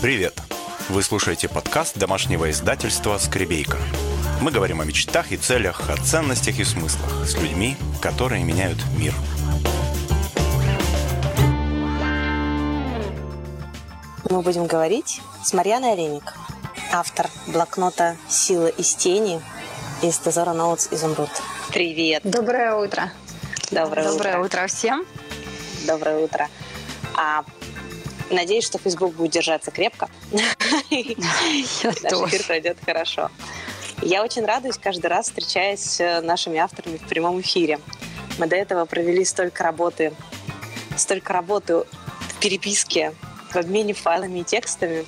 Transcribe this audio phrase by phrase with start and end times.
[0.00, 0.40] Привет!
[0.90, 3.78] Вы слушаете подкаст домашнего издательства «Скребейка».
[4.40, 9.12] Мы говорим о мечтах и целях, о ценностях и смыслах с людьми, которые меняют мир.
[14.30, 16.32] Мы будем говорить с Марьяной Олейник,
[16.92, 19.40] автор блокнота «Сила из тени»
[20.00, 21.30] из Тезора Ноутс «Изумруд».
[21.72, 22.22] Привет!
[22.22, 23.10] Доброе утро!
[23.72, 24.44] Доброе, Доброе утро.
[24.44, 25.04] утро всем!
[25.88, 26.46] Доброе утро!
[27.16, 27.44] А
[28.30, 30.08] Надеюсь, что Facebook будет держаться крепко.
[30.30, 30.52] Наш
[30.90, 33.30] эфир пройдет хорошо.
[34.02, 37.80] Я очень радуюсь каждый раз, встречаясь с нашими авторами в прямом эфире.
[38.38, 40.12] Мы до этого провели столько работы,
[40.96, 43.14] столько работы в переписке,
[43.50, 45.04] в обмене файлами и текстами.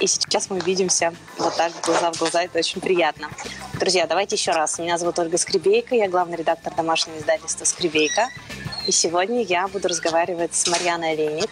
[0.00, 2.42] И сейчас мы увидимся вот так, глаза в глаза.
[2.42, 3.30] Это очень приятно.
[3.80, 4.78] Друзья, давайте еще раз.
[4.78, 5.94] Меня зовут Ольга Скребейка.
[5.94, 8.28] Я главный редактор домашнего издательства «Скребейка».
[8.86, 11.50] И сегодня я буду разговаривать с Марьяной Олейник,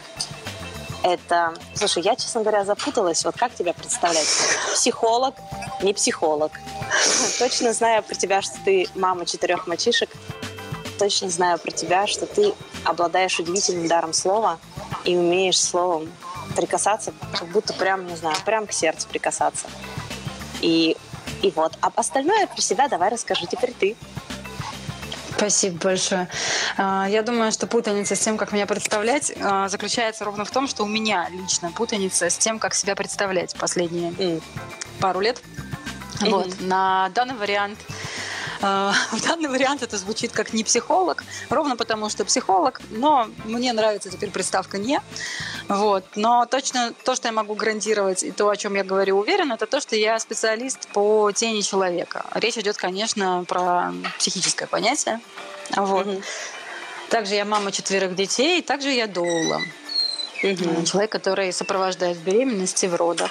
[1.06, 1.54] это...
[1.74, 3.24] Слушай, я, честно говоря, запуталась.
[3.24, 4.26] Вот как тебя представлять?
[4.74, 5.36] Психолог,
[5.80, 6.52] не психолог.
[7.38, 10.10] Точно знаю про тебя, что ты мама четырех мальчишек.
[10.98, 14.58] Точно знаю про тебя, что ты обладаешь удивительным даром слова
[15.04, 16.10] и умеешь словом
[16.56, 19.66] прикасаться, как будто прям, не знаю, прям к сердцу прикасаться.
[20.60, 20.96] И,
[21.42, 21.74] и вот.
[21.82, 23.96] А остальное про себя давай расскажи теперь ты.
[25.36, 26.28] Спасибо большое.
[26.78, 30.66] А, я думаю, что путаница с тем, как меня представлять, а, заключается ровно в том,
[30.66, 34.42] что у меня лично путаница с тем, как себя представлять последние mm.
[35.00, 35.42] пару лет.
[36.20, 36.30] Mm-hmm.
[36.30, 36.60] Вот.
[36.60, 37.78] На данный вариант
[38.60, 44.10] в данный вариант это звучит как не психолог, ровно потому что психолог, но мне нравится
[44.10, 45.00] теперь приставка «не».
[45.68, 46.04] Вот.
[46.14, 49.66] Но точно то, что я могу гарантировать, и то, о чем я говорю уверенно, это
[49.66, 52.24] то, что я специалист по тени человека.
[52.34, 55.20] Речь идет, конечно, про психическое понятие.
[55.76, 56.06] Вот.
[56.06, 56.22] Угу.
[57.10, 59.60] Также я мама четверых детей, также я доула.
[60.42, 60.84] Угу.
[60.84, 63.30] Человек, который сопровождает в беременности, в родах.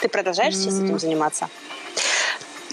[0.00, 1.48] Ты продолжаешь сейчас этим заниматься?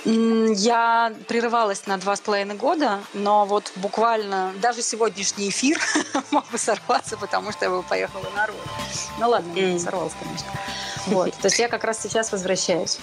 [0.06, 5.80] Я прерывалась на два с половиной года, но вот буквально даже сегодняшний эфир
[6.32, 9.10] мог бы сорваться, потому что я бы поехала на рост.
[9.20, 9.74] Ну ладно, mm.
[9.74, 10.48] не сорвался, конечно.
[11.08, 11.34] Вот.
[11.34, 13.00] То есть я как раз сейчас возвращаюсь.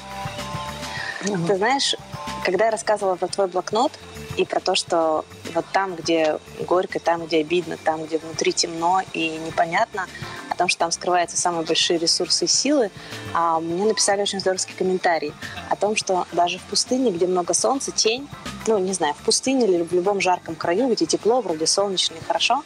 [1.22, 1.96] Ты знаешь,
[2.44, 3.92] когда я рассказывала про твой блокнот
[4.36, 5.24] и про то, что
[5.54, 10.06] вот там, где горько, там, где обидно, там, где внутри темно и непонятно,
[10.52, 12.90] о том, что там скрываются самые большие ресурсы и силы,
[13.32, 15.32] а мне написали очень здоровский комментарий
[15.70, 18.28] о том, что даже в пустыне, где много солнца, тень,
[18.66, 22.24] ну, не знаю, в пустыне или в любом жарком краю, где тепло, вроде солнечно и
[22.24, 22.62] хорошо,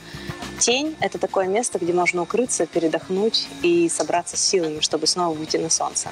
[0.58, 5.56] тень— это такое место, где можно укрыться, передохнуть и собраться с силами, чтобы снова выйти
[5.56, 6.10] на солнце.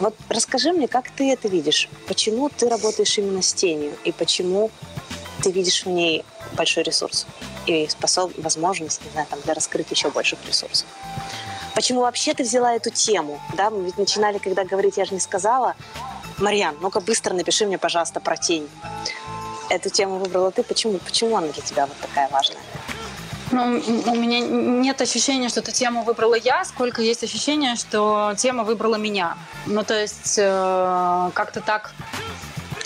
[0.00, 1.88] Вот расскажи мне, как ты это видишь?
[2.08, 3.92] Почему ты работаешь именно с тенью?
[4.04, 4.70] И почему
[5.42, 6.24] ты видишь в ней
[6.56, 7.26] большой ресурс?
[7.68, 10.86] И способ, возможность, не знаю, там, для раскрытия еще больших ресурсов?
[11.74, 13.38] Почему вообще ты взяла эту тему?
[13.54, 15.76] Да, мы ведь начинали, когда говорить, я же не сказала.
[16.38, 18.66] Марьян, ну-ка быстро напиши мне, пожалуйста, про тень.
[19.68, 20.62] Эту тему выбрала ты.
[20.62, 20.96] Почему?
[20.98, 22.62] Почему она для тебя вот такая важная?
[23.50, 28.64] Ну, у меня нет ощущения, что эту тему выбрала я, сколько есть ощущение, что тема
[28.64, 29.36] выбрала меня.
[29.66, 31.92] Ну, то есть э, как-то так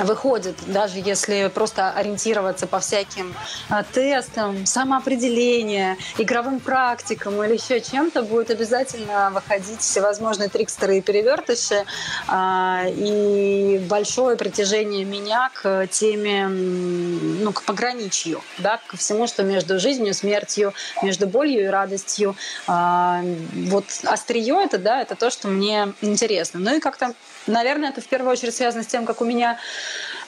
[0.05, 3.35] выходит, даже если просто ориентироваться по всяким
[3.69, 11.85] а, тестам, самоопределения, игровым практикам или еще чем-то, будет обязательно выходить всевозможные трикстеры и перевертыши
[12.29, 19.79] а, и большое притяжение меня к теме, ну, к пограничью, да, ко всему, что между
[19.79, 22.37] жизнью, смертью, между болью и радостью.
[22.67, 26.61] А, вот острие это, да, это то, что мне интересно.
[26.61, 27.15] Ну и как-то
[27.47, 29.59] Наверное, это в первую очередь связано с тем, как у меня...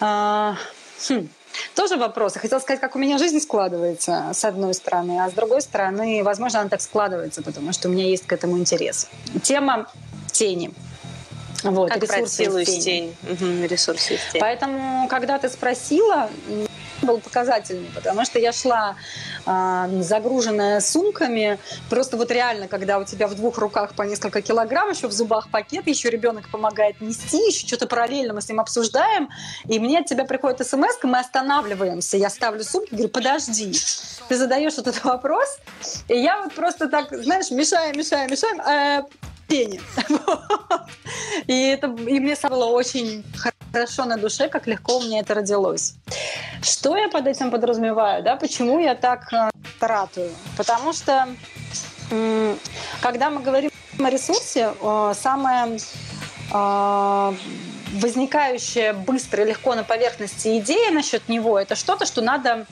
[0.00, 0.54] Э,
[1.08, 1.28] хм,
[1.74, 2.34] тоже вопрос.
[2.34, 6.22] Я хотела сказать, как у меня жизнь складывается, с одной стороны, а с другой стороны,
[6.24, 9.08] возможно, она так складывается, потому что у меня есть к этому интерес.
[9.42, 9.86] Тема
[10.32, 10.72] тени.
[11.64, 13.14] Вот, как ресурсы силу из тени.
[13.22, 14.40] Угу, ресурсы из тени.
[14.40, 16.30] Поэтому, когда ты спросила,
[17.04, 18.96] был показательный, потому что я шла
[19.46, 21.58] э, загруженная сумками.
[21.90, 25.48] Просто вот реально, когда у тебя в двух руках по несколько килограмм, еще в зубах
[25.50, 29.28] пакет, еще ребенок помогает нести, еще что-то параллельно мы с ним обсуждаем,
[29.66, 33.72] и мне от тебя приходит смс, мы останавливаемся, я ставлю сумки, говорю, подожди,
[34.28, 35.58] ты задаешь вот этот вопрос,
[36.08, 39.04] и я вот просто так, знаешь, мешаем, мешаем, мешаем, э,
[39.46, 39.80] пение.
[41.46, 43.24] И, это, и мне стало очень
[43.72, 45.94] хорошо на душе, как легко у меня это родилось.
[46.62, 48.22] Что я под этим подразумеваю?
[48.22, 48.36] Да?
[48.36, 49.50] Почему я так э,
[49.80, 50.30] ратую?
[50.56, 51.28] Потому что
[53.00, 54.72] когда мы говорим о ресурсе,
[55.14, 55.78] самое
[56.52, 57.32] э,
[57.94, 62.66] возникающая быстро и легко на поверхности идея насчет него, это что-то, что надо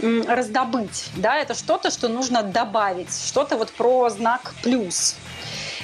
[0.00, 5.16] раздобыть, да, это что-то, что нужно добавить, что-то вот про знак плюс.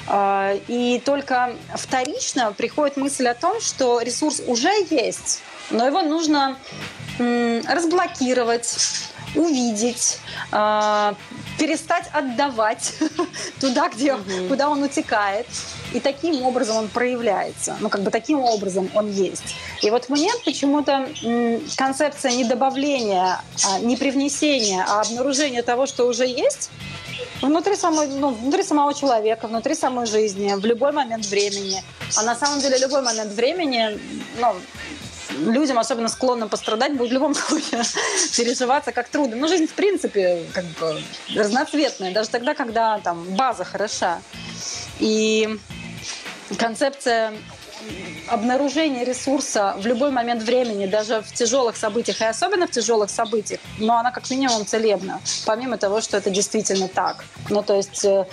[0.08, 6.58] А, и только вторично приходит мысль о том, что ресурс уже есть, но его нужно
[7.18, 8.76] разблокировать,
[9.34, 10.18] увидеть,
[10.50, 11.14] а,
[11.58, 12.94] перестать отдавать
[13.60, 14.48] туда, где, угу.
[14.48, 15.46] куда он утекает.
[15.92, 17.76] И таким образом он проявляется.
[17.80, 19.54] Ну, как бы таким образом он есть.
[19.82, 21.08] И вот мне почему-то
[21.76, 26.70] концепция не добавления, а не привнесения, а обнаружения того, что уже есть,
[27.42, 31.82] внутри, самой, ну, внутри самого человека, внутри самой жизни, в любой момент времени.
[32.16, 33.98] А на самом деле любой момент времени,
[34.40, 34.54] ну,
[35.38, 37.82] людям, особенно склонным пострадать, будет в любом случае
[38.36, 39.36] переживаться как трудно.
[39.36, 41.00] Ну, жизнь, в принципе, как бы
[41.34, 44.20] разноцветная, даже тогда, когда там база хороша.
[44.98, 45.58] И
[46.58, 47.32] концепция
[48.28, 53.60] обнаружение ресурса в любой момент времени, даже в тяжелых событиях, и особенно в тяжелых событиях,
[53.78, 57.24] но она как минимум целебна, помимо того, что это действительно так.
[57.48, 58.04] Ну, то есть...
[58.04, 58.26] Э,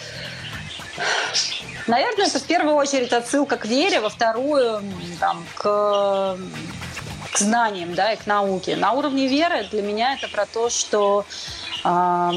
[1.88, 4.81] наверное, это в первую очередь отсылка к вере, во вторую
[5.19, 6.38] там, к,
[7.31, 8.76] к знаниям, да, и к науке.
[8.76, 11.26] На уровне веры для меня это про то, что
[11.84, 12.31] э,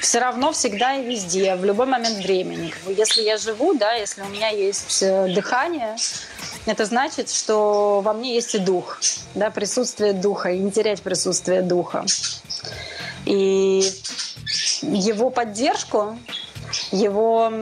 [0.00, 2.72] все равно всегда и везде, в любой момент времени.
[2.86, 5.96] Если я живу, да, если у меня есть э, дыхание,
[6.66, 8.98] это значит, что во мне есть и дух,
[9.34, 12.04] да, присутствие духа, и не терять присутствие духа.
[13.24, 13.82] И
[14.82, 16.18] его поддержку,
[16.90, 17.52] его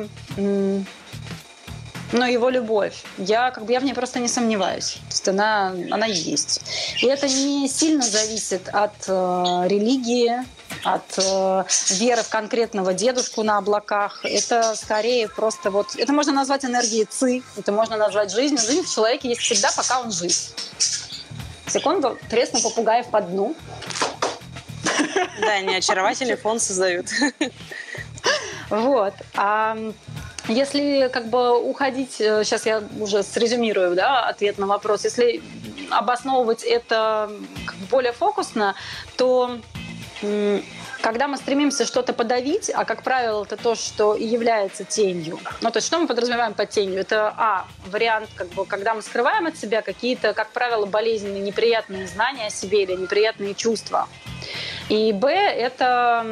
[2.13, 4.95] но его любовь, я как бы я в ней просто не сомневаюсь.
[4.95, 6.61] То есть она, она есть.
[7.01, 10.33] И это не сильно зависит от э, религии,
[10.85, 11.65] от э,
[11.95, 14.21] веры в конкретного дедушку на облаках.
[14.25, 15.95] Это скорее просто вот...
[15.97, 18.59] Это можно назвать энергией ЦИ, это можно назвать жизнью.
[18.59, 20.33] Жизнь в человеке есть всегда, пока он жив.
[21.67, 23.55] Секунду, тресну попугаев по дну.
[25.41, 27.07] Да, они очаровательный фон создают.
[28.71, 29.15] Вот.
[29.35, 29.77] А
[30.51, 35.43] если как бы уходить, сейчас э, я уже срезюмирую да, ответ на вопрос, если
[35.91, 37.31] обосновывать это
[37.91, 38.75] более фокусно,
[39.17, 39.59] то
[41.01, 45.39] когда мы стремимся что-то подавить, а как правило это то, что и является тенью.
[45.63, 47.01] Ну, то есть что мы подразумеваем под тенью?
[47.01, 52.07] Это, а, вариант, как бы, когда мы скрываем от себя какие-то, как правило, болезненные, неприятные
[52.07, 54.09] знания о себе или неприятные чувства.
[54.91, 56.25] И Б– это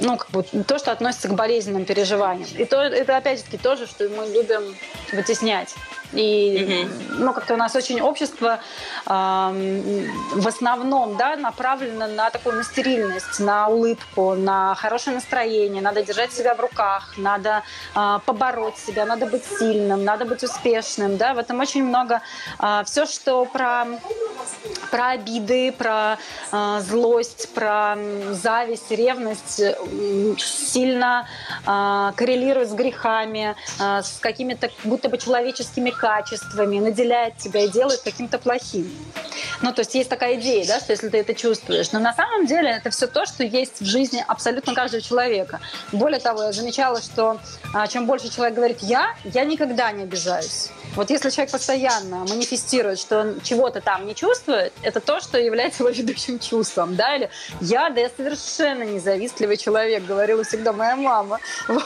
[0.00, 2.48] ну, как бы, то, что относится к болезненным переживаниям.
[2.58, 4.74] И то, это, опять же таки, тоже, что мы любим
[5.12, 5.76] вытеснять.
[6.12, 7.24] И, угу.
[7.24, 8.60] ну, как-то у нас очень общество
[9.06, 15.82] э, в основном, да, направлено на такую на стерильность, на улыбку, на хорошее настроение.
[15.82, 17.62] Надо держать себя в руках, надо
[17.94, 21.34] э, побороть себя, надо быть сильным, надо быть успешным, да.
[21.34, 22.20] В этом очень много
[22.58, 23.86] э, все, что про
[24.90, 26.18] про обиды, про
[26.50, 27.96] э, злость, про
[28.30, 29.76] зависть, ревность э,
[30.38, 31.26] сильно
[31.66, 38.00] э, коррелирует с грехами, э, с какими-то будто бы человеческими качествами, наделяет тебя и делает
[38.02, 38.90] каким-то плохим.
[39.62, 41.92] Ну, то есть есть такая идея, да, что если ты это чувствуешь.
[41.92, 45.60] Но на самом деле это все то, что есть в жизни абсолютно каждого человека.
[45.92, 47.38] Более того, я замечала, что
[47.72, 50.70] а, чем больше человек говорит «я», я никогда не обижаюсь.
[50.96, 55.84] Вот если человек постоянно манифестирует, что он чего-то там не чувствует, это то, что является
[55.84, 61.38] его ведущим чувством, да, или «я, да я совершенно независтливый человек», говорила всегда моя мама.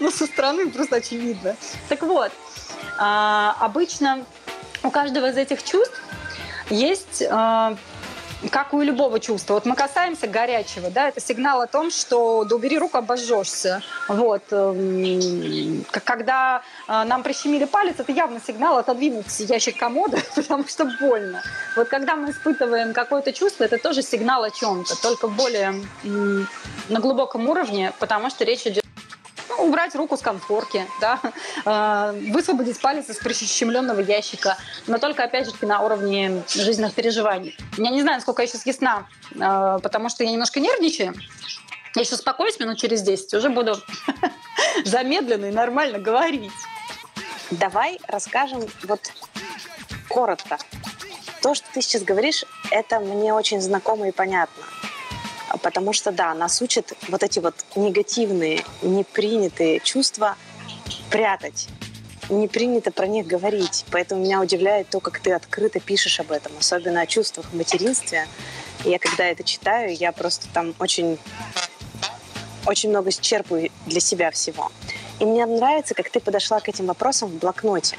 [0.00, 1.56] Ну, со стороны просто очевидно.
[1.88, 2.32] Так вот,
[2.98, 4.24] обычно
[4.82, 6.00] у каждого из этих чувств
[6.70, 7.76] есть а,
[8.50, 9.54] как у любого чувства.
[9.54, 13.82] Вот мы касаемся горячего, да, это сигнал о том, что да убери руку, обожжешься.
[14.08, 14.42] Вот.
[14.50, 21.42] Эм, когда а, нам прищемили палец, это явно сигнал отодвинуть ящик комода, потому что больно.
[21.76, 27.48] Вот когда мы испытываем какое-то чувство, это тоже сигнал о чем-то, только более на глубоком
[27.48, 28.84] уровне, потому что речь идет
[29.58, 31.20] убрать руку с конфорки, да,
[31.64, 37.56] э, высвободить палец из прищемленного ящика, но только, опять же, на уровне жизненных переживаний.
[37.76, 41.14] Я не знаю, сколько я сейчас ясна, э, потому что я немножко нервничаю.
[41.94, 43.76] Я еще успокоюсь минут через 10, уже буду
[44.84, 46.52] замедленно и нормально говорить.
[47.50, 49.00] Давай расскажем вот
[50.08, 50.58] коротко.
[51.42, 54.64] То, что ты сейчас говоришь, это мне очень знакомо и понятно.
[55.66, 60.36] Потому что, да, нас учат вот эти вот негативные, непринятые чувства
[61.10, 61.66] прятать.
[62.28, 63.84] Не принято про них говорить.
[63.90, 68.28] Поэтому меня удивляет то, как ты открыто пишешь об этом, особенно о чувствах материнстве.
[68.84, 71.18] Я когда это читаю, я просто там очень,
[72.64, 74.70] очень много черпаю для себя всего.
[75.18, 77.98] И мне нравится, как ты подошла к этим вопросам в блокноте.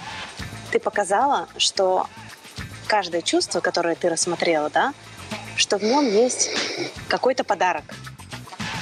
[0.72, 2.08] Ты показала, что
[2.88, 4.94] каждое чувство, которое ты рассмотрела, да,
[5.56, 6.52] что в нем есть
[7.08, 7.84] какой-то подарок.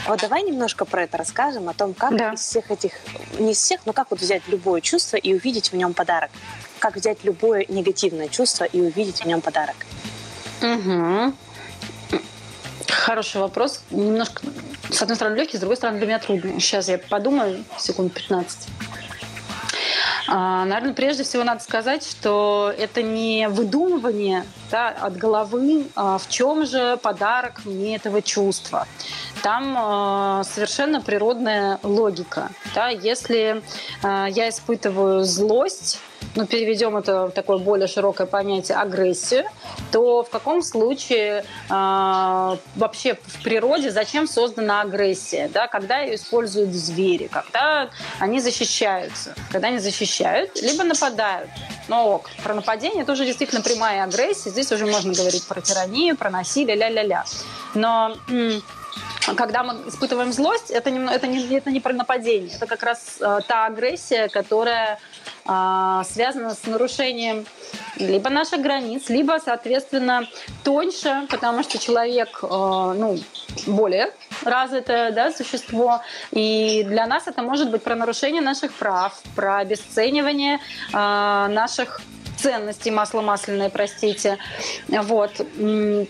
[0.08, 2.34] Вот давай немножко про это расскажем, о том, как да.
[2.34, 2.92] из всех этих,
[3.40, 6.30] не из всех, но как вот взять любое чувство и увидеть в нем подарок.
[6.78, 9.76] Как взять любое негативное чувство и увидеть в нем подарок.
[10.62, 11.34] Угу.
[12.88, 13.82] Хороший вопрос.
[13.90, 14.44] Немножко,
[14.92, 16.60] с одной стороны, легкий, с другой стороны, для меня трудный.
[16.60, 18.68] Сейчас я подумаю, секунд 15.
[20.28, 26.28] А, наверное, прежде всего надо сказать, что это не выдумывание да, от головы, а в
[26.30, 28.88] чем же подарок мне этого чувства.
[29.44, 32.50] Там э, совершенно природная логика.
[32.74, 32.90] Да?
[32.90, 33.62] Если
[34.04, 36.00] я испытываю злость,
[36.36, 39.46] ну, переведем это в такое более широкое понятие агрессию,
[39.92, 45.50] то в каком случае э, вообще в природе зачем создана агрессия?
[45.54, 45.68] Да?
[45.68, 47.90] Когда ее используют звери, когда
[48.20, 51.50] они защищаются, когда они защищают, либо нападают.
[51.88, 54.50] Но ок, про нападение это уже действительно прямая агрессия.
[54.50, 57.24] Здесь уже можно говорить про тиранию, про насилие, ля-ля-ля.
[57.76, 58.16] Но
[59.36, 63.18] когда мы испытываем злость, это не, это не, это не про нападение, это как раз
[63.20, 65.00] э, та агрессия, которая
[65.46, 67.46] э, связана с нарушением
[67.98, 70.28] либо наших границ, либо, соответственно,
[70.64, 73.18] тоньше, потому что человек, э, ну,
[73.66, 74.12] более
[74.44, 76.02] развитое да, существо,
[76.32, 80.60] и для нас это может быть про нарушение наших прав, про обесценивание
[80.94, 82.02] э, наших
[82.46, 84.38] ценности масло масляное, простите.
[84.88, 85.32] Вот.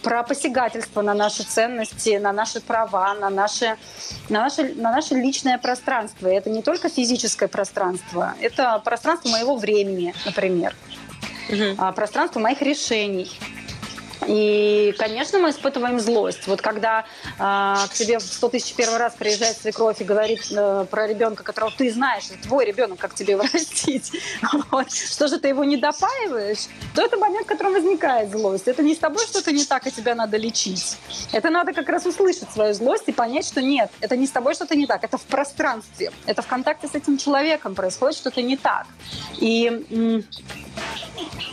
[0.03, 3.77] Про посягательство на наши ценности, на наши права, на наше,
[4.27, 6.27] на наше, на наше личное пространство.
[6.27, 10.75] И это не только физическое пространство, это пространство моего времени, например.
[11.49, 11.93] Угу.
[11.93, 13.31] Пространство моих решений.
[14.27, 16.47] И, конечно, мы испытываем злость.
[16.47, 17.05] Вот когда
[17.37, 21.43] э, к тебе в 100 тысяч первый раз приезжает свекровь и говорит э, про ребенка,
[21.43, 24.11] которого ты знаешь, это твой ребенок, как тебе его растить,
[24.71, 28.67] вот, что же ты его не допаиваешь, то это момент, в котором возникает злость.
[28.67, 30.97] Это не с тобой что-то не так, и тебя надо лечить.
[31.31, 34.55] Это надо как раз услышать свою злость и понять, что нет, это не с тобой
[34.55, 38.57] что-то не так, это в пространстве, это в контакте с этим человеком происходит что-то не
[38.57, 38.87] так.
[39.39, 40.23] И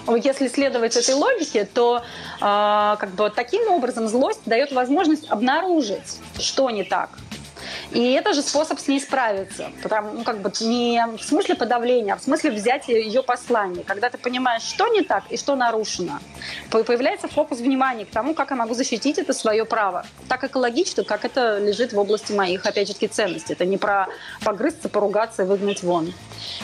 [0.07, 2.03] если следовать этой логике, то
[2.41, 2.45] э,
[3.01, 7.11] как бы таким образом злость дает возможность обнаружить, что не так.
[7.91, 9.71] И это же способ с ней справиться.
[9.83, 13.85] Потому, ну, как бы не в смысле подавления, а в смысле взять ее послание.
[13.85, 16.19] Когда ты понимаешь, что не так и что нарушено,
[16.71, 20.07] появляется фокус внимания к тому, как я могу защитить это свое право.
[20.29, 23.55] Так экологично, как это лежит в области моих, опять же, ценностей.
[23.55, 24.07] Это не про
[24.45, 26.13] погрызться, поругаться и выгнать вон.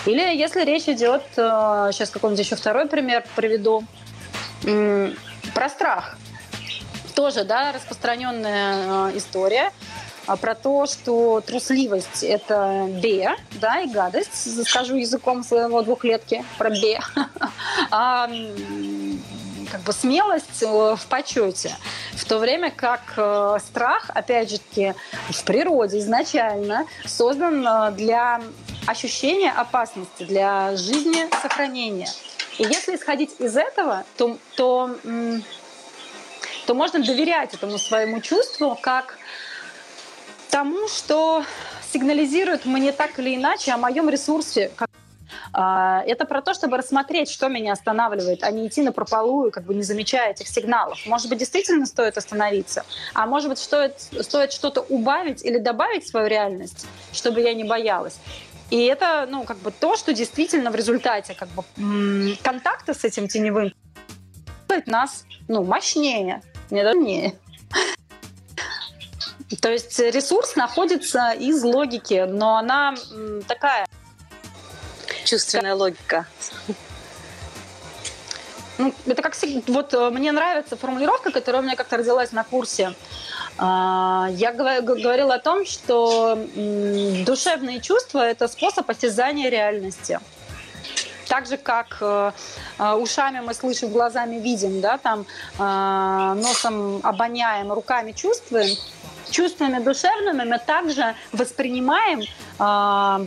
[0.06, 3.82] Или если речь идет, э, сейчас какой-нибудь еще второй пример приведу,
[5.54, 6.16] про страх.
[7.14, 9.72] Тоже, да, распространенная э, история
[10.28, 16.68] а про то, что трусливость– это бе, да, и гадость, скажу языком своего двухлетки про
[16.68, 17.00] бе.
[17.90, 18.28] А
[19.72, 20.66] как бы смелость э,
[20.96, 21.74] в почете.
[22.14, 24.94] В то время как э, страх, опять же таки,
[25.30, 28.40] в природе изначально создан для
[28.86, 32.08] ощущения опасности, для жизни сохранения.
[32.58, 34.96] И если исходить из этого, то, то,
[36.66, 39.16] то можно доверять этому своему чувству как
[40.50, 41.44] тому, что
[41.92, 44.72] сигнализирует мне так или иначе о моем ресурсе.
[45.52, 49.64] А, это про то, чтобы рассмотреть, что меня останавливает, а не идти на прополую, как
[49.64, 50.98] бы не замечая этих сигналов.
[51.06, 52.84] Может быть, действительно стоит остановиться,
[53.14, 57.64] а может быть, стоит, стоит что-то убавить или добавить в свою реальность, чтобы я не
[57.64, 58.18] боялась.
[58.70, 61.64] И это, ну, как бы то, что действительно в результате как бы
[62.42, 63.72] контакта с этим теневым
[64.68, 67.34] делает нас, ну, мощнее, не дальнее.
[69.62, 72.94] То есть ресурс находится из логики, но она
[73.46, 73.86] такая...
[75.24, 76.26] Чувственная логика.
[78.78, 79.34] Ну, это как
[79.66, 82.94] вот э, мне нравится формулировка, которая у меня как-то родилась на курсе.
[83.58, 86.38] А, я говорила о том, что
[87.26, 90.20] душевные чувства– это способ осязания реальности.
[91.28, 92.32] Так же, как э,
[92.78, 95.26] э, ушами мы слышим, глазами видим, да, там,
[96.40, 98.76] носом обоняем, руками чувствуем–
[99.30, 103.26] чувствами душевными мы также воспринимаем э,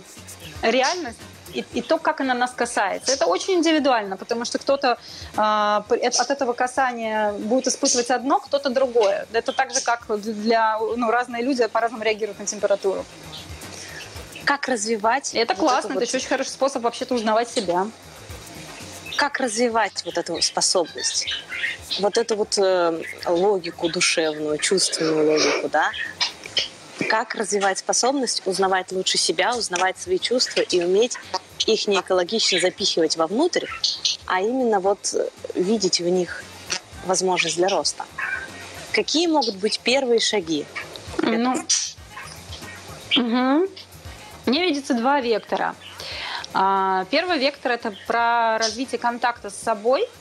[0.61, 1.19] реальность
[1.53, 3.11] и, и то, как она нас касается.
[3.11, 4.97] Это очень индивидуально, потому что кто-то
[5.35, 9.27] э, от этого касания будет испытывать одно, кто-то другое.
[9.31, 13.05] Это так же, как для ну, разные люди по-разному реагируют на температуру.
[14.45, 15.33] Как развивать?
[15.35, 16.03] Это вот классно, это вот...
[16.03, 17.87] еще очень хороший способ вообще-то узнавать себя
[19.21, 21.27] как развивать вот эту способность,
[21.99, 25.91] вот эту вот э, логику душевную, чувственную логику, да?
[27.11, 31.17] Как развивать способность узнавать лучше себя, узнавать свои чувства и уметь
[31.67, 33.65] их не экологично запихивать вовнутрь,
[34.27, 35.13] а именно вот
[35.53, 36.41] видеть в них
[37.05, 38.05] возможность для роста.
[38.93, 40.65] Какие могут быть первые шаги?
[41.17, 41.51] Ну,
[43.17, 43.67] Угу.
[44.45, 45.75] Мне видится два вектора.
[46.53, 50.07] А, первый вектор– это про развитие контакта с собой–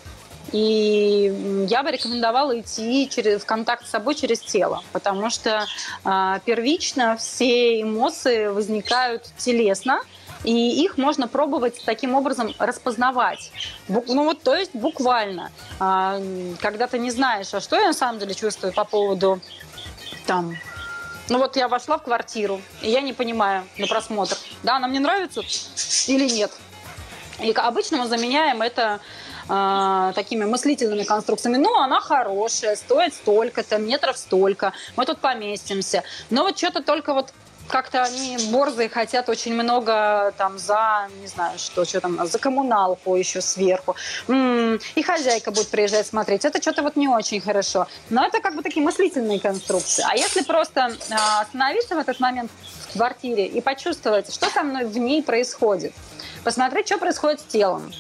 [0.53, 5.67] и я бы рекомендовала идти через, в контакт с собой через тело, потому что
[6.05, 10.01] э, первично все эмоции возникают телесно,
[10.43, 13.53] и их можно пробовать таким образом распознавать.
[13.89, 15.53] Ну вот, то есть буквально.
[15.79, 16.21] А,
[16.61, 19.41] когда ты не знаешь, а что я на самом деле чувствую по поводу
[20.27, 20.57] там
[21.29, 24.99] ну вот я вошла в квартиру, и я не понимаю на просмотр, да, она мне
[24.99, 25.43] нравится
[26.09, 26.51] или нет.
[27.41, 29.01] И обычно мы заменяем это
[29.51, 31.57] э, такими мыслительными конструкциями.
[31.57, 36.03] Ну, она хорошая, стоит столько-то, метров столько, мы тут поместимся.
[36.31, 37.33] Но вот что-то только вот
[37.71, 43.17] как-то они борзые хотят очень много там за, не знаю, что, что там, за коммуналку
[43.17, 43.97] еще сверху.
[44.29, 46.45] М-м, и хозяйка будет приезжать смотреть.
[46.45, 47.87] Это что-то вот не очень хорошо.
[48.11, 50.05] Но это как бы такие мыслительные конструкции.
[50.09, 52.51] А если просто э, остановиться в этот момент
[52.89, 55.93] в квартире и почувствовать, что со мной в ней происходит,
[56.45, 57.93] посмотреть, что происходит с телом.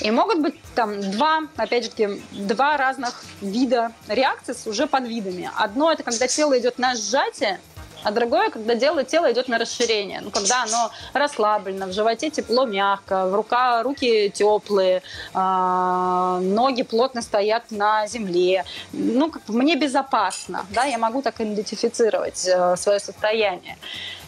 [0.00, 5.50] И могут быть там два, опять же, два разных вида реакций с уже подвидами.
[5.56, 7.60] Одно это когда тело идет на сжатие,
[8.04, 10.20] а другое, когда дело, тело идет на расширение.
[10.20, 15.02] Ну, когда оно расслаблено, в животе тепло, мягко, в рука, руки теплые,
[15.34, 18.64] э, ноги плотно стоят на земле.
[18.92, 23.76] Ну, как мне безопасно, да, я могу так идентифицировать э, свое состояние.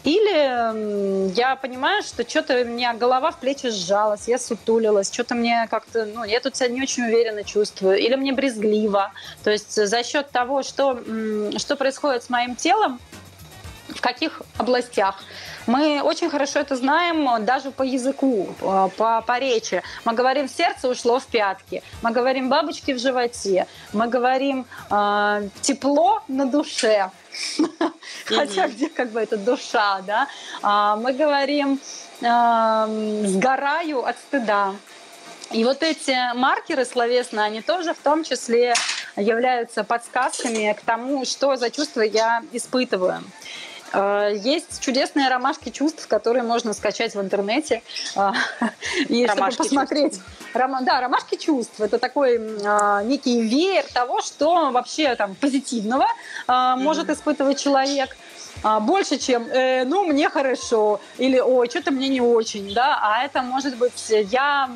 [0.06, 5.66] Или я понимаю, что что-то у меня голова в плечи сжалась, я сутулилась, что-то мне
[5.68, 7.98] как-то, ну, я тут себя не очень уверенно чувствую.
[7.98, 9.12] Или мне брезгливо.
[9.42, 11.00] То есть за счет того, что,
[11.58, 13.00] что происходит с моим телом,
[13.96, 15.22] в каких областях.
[15.66, 19.82] Мы очень хорошо это знаем даже по языку, по, по речи.
[20.04, 26.22] Мы говорим «сердце ушло в пятки», мы говорим «бабочки в животе», мы говорим э, «тепло
[26.28, 27.10] на душе»,
[28.24, 30.28] хотя где как бы это душа, да.
[30.62, 31.80] А, мы говорим
[32.20, 34.74] «сгораю от стыда».
[35.52, 38.74] И вот эти маркеры словесные, они тоже в том числе
[39.16, 43.22] являются подсказками к тому, что за чувства я испытываю.
[43.92, 47.82] А, есть чудесные ромашки чувств, которые можно скачать в интернете.
[48.14, 48.32] А,
[49.08, 50.14] и ромашки чтобы посмотреть.
[50.14, 50.26] Чувств.
[50.54, 51.80] Ром, да, ромашки чувств.
[51.80, 56.76] Это такой э, некий веер того, что вообще там позитивного э, mm-hmm.
[56.76, 58.16] может испытывать человек
[58.80, 63.42] больше, чем э, «ну, мне хорошо» или «ой, что-то мне не очень», да, а это
[63.42, 64.70] может быть «я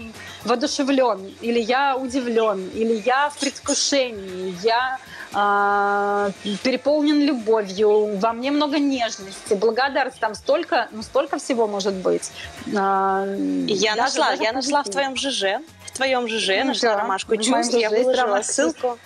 [0.44, 4.98] воодушевлен» или «я удивлен» или «я в предвкушении», «я
[5.32, 6.30] а,
[6.62, 12.32] переполнен любовью, во мне много нежности, благодарность, там столько, ну столько всего может быть.
[12.76, 13.24] А,
[13.66, 15.44] я даже, нашла, даже я нашла в твоем ЖЖ,
[15.86, 18.98] в твоем ЖЖ ну, нашла да, ромашку чувств, я выложила ссылку.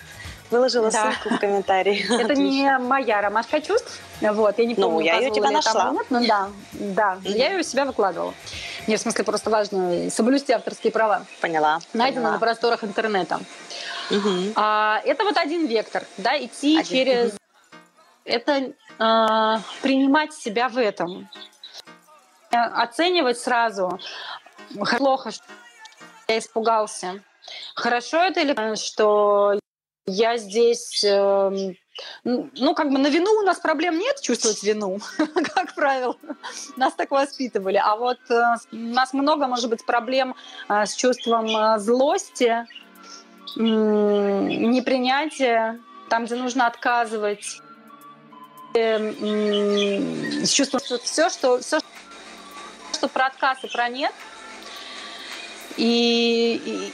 [0.51, 1.11] Выложила да.
[1.11, 2.05] ссылку в комментарии.
[2.21, 3.99] Это не моя ромашка чувств.
[4.21, 5.91] Вот, я не ну, помню, ну, я ее тебя нашла.
[5.91, 7.37] Нет, но да, да, mm-hmm.
[7.37, 8.33] я ее у себя выкладывала.
[8.85, 11.25] Мне в смысле просто важно соблюсти авторские права.
[11.41, 11.79] Поняла.
[11.93, 12.33] Найдено поняла.
[12.33, 13.39] на просторах интернета.
[14.11, 14.53] Угу.
[14.55, 16.89] А, это вот один вектор, да, идти один.
[16.89, 17.29] через...
[17.31, 17.37] Угу.
[18.25, 21.29] Это а, принимать себя в этом.
[22.51, 23.99] Оценивать сразу.
[24.97, 25.43] Плохо, что
[26.27, 27.21] я испугался.
[27.75, 29.59] Хорошо это или что
[30.07, 31.03] я здесь...
[31.03, 31.51] Э,
[32.23, 34.99] ну, как бы на вину у нас проблем нет, чувствовать вину,
[35.55, 36.15] как правило.
[36.75, 37.77] Нас так воспитывали.
[37.77, 40.35] А вот э, у нас много, может быть, проблем
[40.69, 42.65] э, с чувством э, злости,
[43.55, 47.61] непринятие, там, где нужно отказывать,
[48.73, 51.79] с чувством, что все, что, все,
[52.93, 54.13] что про отказ и про нет,
[55.77, 56.93] и, и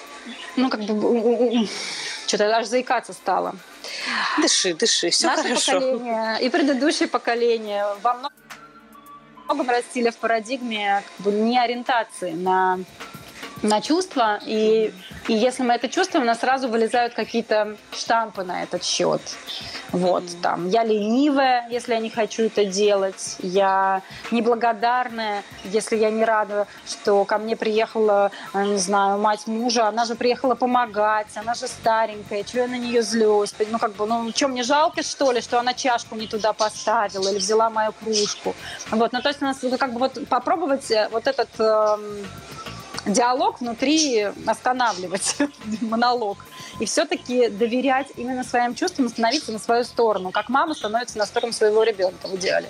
[0.56, 1.68] ну, как бы,
[2.28, 3.56] что-то даже заикаться стало.
[4.38, 5.74] Дыши, дыши, все Наше хорошо.
[5.74, 12.80] поколение и предыдущее поколение во многом растили в парадигме как бы, не ориентации на
[13.62, 14.94] на чувства, и,
[15.28, 19.22] и если мы это чувствуем, у нас сразу вылезают какие-то штампы на этот счет.
[19.92, 26.24] Вот, там, я ленивая, если я не хочу это делать, я неблагодарная, если я не
[26.24, 31.54] рада, что ко мне приехала, э, не знаю, мать мужа, она же приехала помогать, она
[31.54, 35.32] же старенькая, что я на нее злюсь, ну, как бы, ну, что, мне жалко, что
[35.32, 38.56] ли, что она чашку не туда поставила или взяла мою кружку,
[38.92, 41.50] вот, ну, то есть у нас, как бы, вот, попробовать э, вот этот...
[41.60, 42.26] Эм,
[43.06, 45.38] диалог внутри останавливать,
[45.82, 46.38] монолог.
[46.80, 51.54] И все-таки доверять именно своим чувствам, становиться на свою сторону, как мама становится на сторону
[51.54, 52.70] своего ребенка в идеале.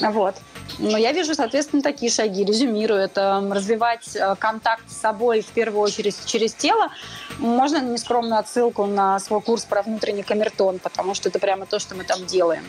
[0.00, 0.36] Вот.
[0.78, 2.44] Но я вижу, соответственно, такие шаги.
[2.44, 3.00] Резюмирую.
[3.00, 6.90] Это развивать э, контакт с собой в первую очередь через тело.
[7.38, 11.94] Можно нескромную отсылку на свой курс про внутренний камертон, потому что это прямо то, что
[11.94, 12.64] мы там делаем.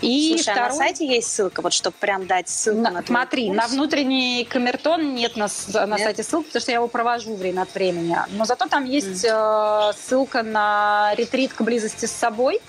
[0.00, 0.62] И Слушай, второй...
[0.62, 3.58] а на сайте есть ссылка, вот чтобы прям дать ссылку на, на Смотри, курс?
[3.58, 6.00] на внутренний камертон нет на, на нет?
[6.00, 8.16] сайте ссылки, потому что я его провожу время от времени.
[8.30, 9.90] Но зато там есть mm.
[9.90, 12.60] э, ссылка на ретрит к близости с собой.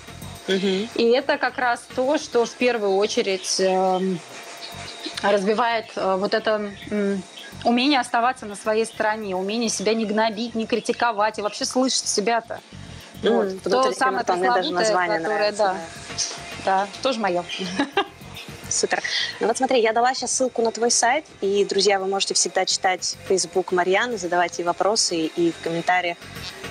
[0.48, 0.88] Угу.
[0.96, 4.00] И это как раз то, что в первую очередь э,
[5.22, 6.70] развивает э, вот это
[7.64, 12.60] умение оставаться на своей стороне, умение себя не гнобить, не критиковать и вообще слышать себя-то.
[13.22, 13.62] Mm, вот.
[13.62, 15.76] То самое пресловутое, которое, нравится, да,
[16.64, 17.44] да, тоже мое.
[18.68, 19.02] Супер.
[19.38, 22.64] Ну вот смотри, я дала сейчас ссылку на твой сайт, и, друзья, вы можете всегда
[22.64, 26.16] читать Facebook Марьяны, задавать ей вопросы, и в комментариях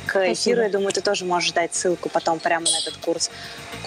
[0.08, 0.62] к эфиру, Спасибо.
[0.64, 3.30] я думаю, ты тоже можешь дать ссылку потом прямо на этот курс.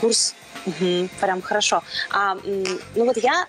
[0.00, 0.35] Курс
[0.66, 1.83] Угу, прям хорошо.
[2.11, 2.37] А,
[2.94, 3.46] ну вот я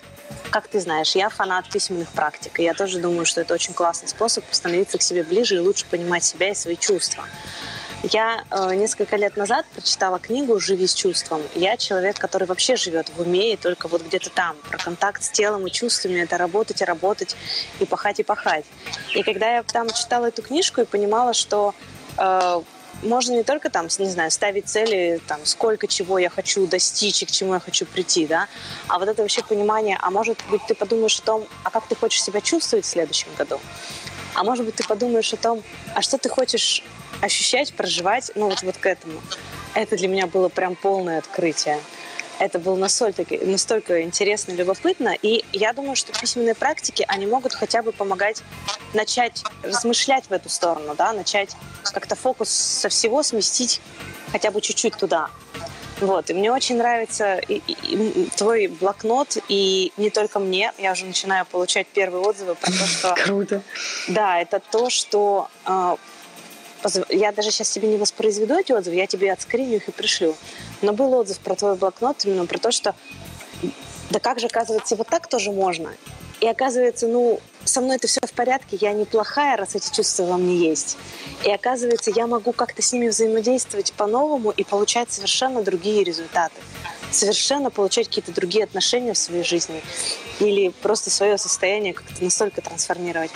[0.56, 4.08] как ты знаешь, я фанат письменных практик, и я тоже думаю, что это очень классный
[4.08, 7.24] способ становиться к себе ближе и лучше понимать себя и свои чувства.
[8.02, 11.42] Я э, несколько лет назад прочитала книгу «Живи с чувством».
[11.54, 14.56] Я человек, который вообще живет в уме и только вот где-то там.
[14.70, 17.36] Про контакт с телом и чувствами– это работать и работать,
[17.78, 18.64] и пахать и пахать.
[19.14, 21.74] И когда я там читала эту книжку и понимала, что
[22.16, 22.62] э,
[23.02, 27.26] можно не только там, не знаю, ставить цели, там, сколько чего я хочу достичь и
[27.26, 28.48] к чему я хочу прийти, да,
[28.88, 31.94] а вот это вообще понимание, а может быть ты подумаешь о том, а как ты
[31.94, 33.60] хочешь себя чувствовать в следующем году,
[34.34, 35.62] а может быть ты подумаешь о том,
[35.94, 36.82] а что ты хочешь
[37.20, 39.20] ощущать, проживать, ну вот, вот к этому.
[39.74, 41.78] Это для меня было прям полное открытие
[42.38, 45.14] это было настолько, настолько интересно и любопытно.
[45.20, 48.42] И я думаю, что письменные практики, они могут хотя бы помогать
[48.94, 53.80] начать размышлять в эту сторону, да, начать как-то фокус со всего сместить
[54.32, 55.30] хотя бы чуть-чуть туда.
[56.00, 60.92] Вот, и мне очень нравится и, и, и твой блокнот, и не только мне, я
[60.92, 63.14] уже начинаю получать первые отзывы про то, что...
[63.24, 63.62] Круто.
[64.08, 65.48] Да, это то, что...
[65.64, 65.96] Э,
[67.08, 70.34] я даже сейчас тебе не воспроизведу эти отзывы, я тебе отскриню их и пришлю.
[70.82, 72.94] Но был отзыв про твой блокнот именно про то, что
[74.10, 75.92] да как же, оказывается, вот так тоже можно.
[76.40, 80.36] И оказывается, ну, со мной это все в порядке, я неплохая, раз эти чувства во
[80.36, 80.98] мне есть.
[81.44, 86.56] И оказывается, я могу как-то с ними взаимодействовать по-новому и получать совершенно другие результаты.
[87.10, 89.82] Совершенно получать какие-то другие отношения в своей жизни.
[90.38, 93.30] Или просто свое состояние как-то настолько трансформировать.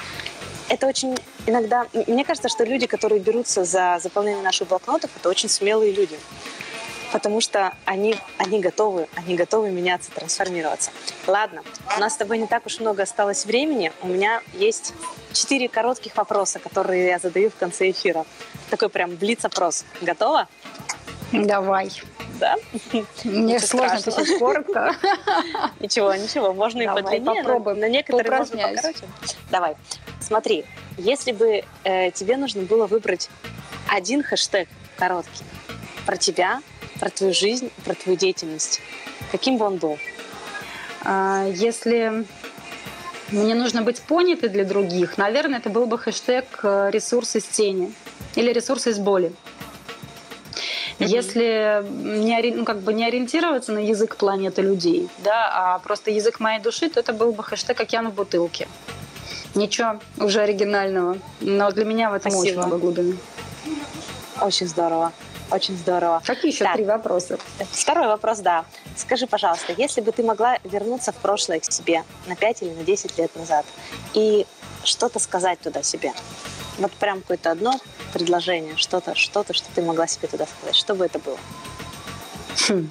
[0.71, 1.87] Это очень иногда...
[2.07, 6.17] Мне кажется, что люди, которые берутся за заполнение наших блокнотов, это очень смелые люди
[7.13, 10.93] потому что они, они готовы, они готовы меняться, трансформироваться.
[11.27, 11.63] Ладно,
[11.97, 13.93] у нас с тобой не так уж много осталось времени.
[14.03, 14.95] У меня есть
[15.33, 18.25] четыре коротких вопроса, которые я задаю в конце эфира.
[18.71, 19.85] Такой прям блиц-опрос.
[20.01, 20.49] Готова?
[21.33, 21.91] Давай.
[22.39, 22.57] Да?
[23.25, 24.95] Мне сложно отвечать коротко.
[25.81, 27.81] Ничего, ничего, можно и подлиннее, попробуем.
[27.81, 29.05] На некоторые можно покороче.
[29.51, 29.77] Давай.
[30.21, 30.65] Смотри,
[30.97, 33.29] если бы э, тебе нужно было выбрать
[33.89, 35.45] один хэштег короткий
[36.07, 36.63] про тебя,
[36.99, 38.81] про твою жизнь, про твою деятельность,
[39.33, 39.99] каким бы он был?
[41.03, 42.25] А, если
[43.31, 47.93] мне нужно быть понятой для других, наверное, это был бы хэштег э, «ресурсы из тени»
[48.35, 49.33] или «ресурсы из боли».
[51.01, 56.41] Если не, ну, как бы не ориентироваться на язык планеты людей, да, а просто язык
[56.41, 58.69] моей души, то это был бы хэштег «Океан в бутылке».
[59.55, 62.49] Ничего уже оригинального, но для меня в этом Спасибо.
[62.51, 63.17] очень много глубины.
[64.41, 65.13] Очень здорово.
[65.51, 66.23] Очень здорово.
[66.25, 66.77] Какие еще так.
[66.77, 67.39] три вопроса?
[67.73, 68.65] Второй вопрос, да.
[68.97, 72.85] Скажи, пожалуйста, если бы ты могла вернуться в прошлое к себе на 5 или на
[72.85, 73.67] 10 лет назад
[74.15, 74.47] и
[74.85, 76.13] что-то сказать туда себе,
[76.81, 77.81] вот прям какое-то одно
[78.13, 81.39] предложение, что-то, что-то, что ты могла себе туда сказать, что бы это было?
[82.69, 82.91] Хм.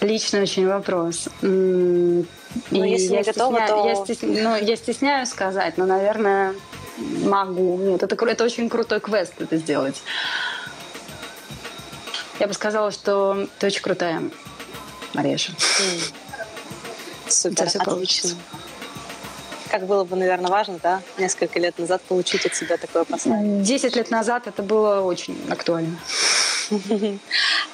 [0.00, 1.28] Личный очень вопрос.
[1.42, 2.24] Ну,
[2.70, 3.66] если я не готова, стесня...
[3.66, 3.88] то...
[3.88, 4.18] Я, стес...
[4.22, 6.54] ну, я стесняюсь сказать, но, наверное,
[6.96, 7.76] могу.
[7.78, 10.02] Нет, это, это очень крутой квест это сделать.
[12.38, 14.22] Я бы сказала, что ты очень крутая,
[15.14, 15.52] Мареша.
[17.28, 17.84] Супер, отлично.
[17.84, 18.36] Получится.
[19.70, 23.62] Как было бы, наверное, важно, да, несколько лет назад получить от себя такое послание?
[23.62, 25.98] Десять лет назад это было очень актуально.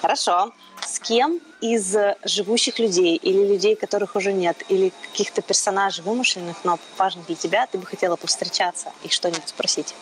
[0.00, 0.52] Хорошо.
[0.86, 6.78] С кем из живущих людей или людей, которых уже нет, или каких-то персонажей вымышленных, но
[6.98, 9.94] важных для тебя, ты бы хотела повстречаться и что-нибудь спросить?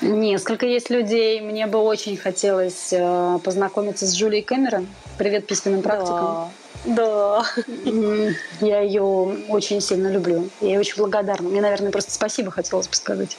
[0.00, 1.40] Несколько есть людей.
[1.40, 4.88] Мне бы очень хотелось э, познакомиться с Джулией Кэмерон.
[5.18, 6.24] Привет письменным практикам.
[6.24, 6.50] Да.
[6.84, 9.02] Я ее
[9.48, 10.48] очень сильно люблю.
[10.60, 11.48] Я ей очень благодарна.
[11.48, 13.36] Мне, наверное, просто спасибо хотелось бы сказать.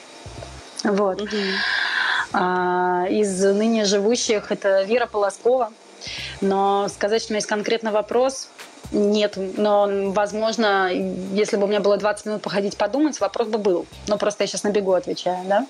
[0.84, 1.22] Вот.
[2.32, 5.72] А, из ныне живущих это Вера Полоскова.
[6.42, 8.50] Но сказать, что у меня есть конкретный вопрос,
[8.92, 13.86] нет, но, возможно, если бы у меня было 20 минут походить подумать, вопрос бы был.
[14.08, 15.68] Но просто я сейчас на бегу отвечаю, да?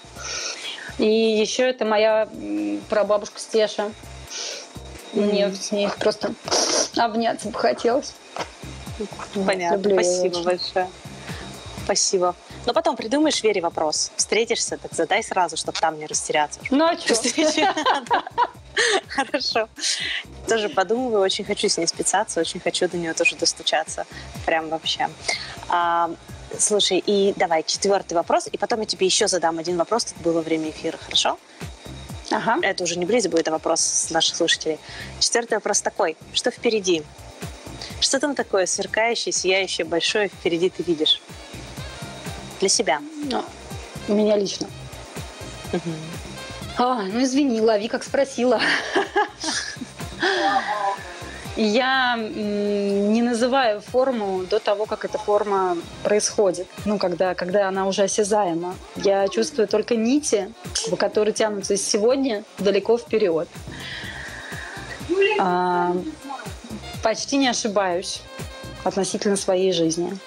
[1.00, 2.30] И еще это моя
[2.90, 3.92] прабабушка Стеша.
[5.14, 5.56] Мне mm.
[5.56, 6.34] с ней просто
[6.98, 8.14] обняться бы хотелось.
[9.46, 9.76] Понятно.
[9.76, 10.90] Люблю Спасибо большое.
[11.86, 12.36] Спасибо.
[12.66, 14.12] Но потом придумаешь Вере вопрос.
[14.16, 16.60] Встретишься, так задай сразу, чтобы там не растеряться.
[16.70, 17.16] Ну а что?
[19.08, 19.70] Хорошо.
[20.48, 24.06] Тоже подумываю, очень хочу с ней спецаться, очень хочу до нее тоже достучаться.
[24.46, 25.10] Прям вообще.
[25.68, 26.12] А,
[26.58, 30.42] слушай, и давай четвертый вопрос, и потом я тебе еще задам один вопрос, тут было
[30.42, 31.38] время эфира, хорошо?
[32.32, 32.60] Ага.
[32.62, 34.80] Это уже не Близ будет, а вопрос наших слушателей.
[35.20, 36.16] Четвертый вопрос такой.
[36.34, 37.04] Что впереди?
[38.02, 41.22] Что там такое сверкающее, сияющее, большое впереди ты видишь?
[42.60, 43.02] Для себя.
[43.26, 43.44] Ну,
[44.08, 44.68] меня лично.
[45.74, 45.92] Угу.
[46.78, 48.62] А, ну извини, лови, как спросила.
[51.62, 58.04] Я не называю форму до того, как эта форма происходит, ну, когда, когда она уже
[58.04, 58.78] осязаема.
[58.96, 60.54] Я чувствую только нити,
[60.98, 63.50] которые тянутся сегодня далеко вперед.
[65.38, 65.98] А,
[67.04, 68.22] почти не ошибаюсь
[68.86, 70.18] относительно своей жизни.